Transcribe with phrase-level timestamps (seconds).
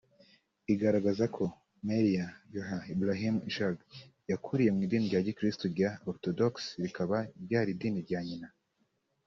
[0.73, 1.43] igaragaza ko
[1.87, 3.75] Meriam Yehya Ibrahim Ishag
[4.31, 8.47] yakuriye mu Idini ya gikristu ya Orthodox rikaba ryari idini rya nyina